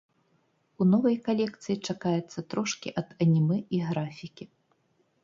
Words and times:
У 0.77 0.83
новай 0.93 1.17
калекцыі 1.27 1.75
чакаецца 1.93 2.45
трошкі 2.53 2.89
ад 3.03 3.13
анімэ 3.27 3.57
і 3.77 3.83
графікі. 3.91 4.49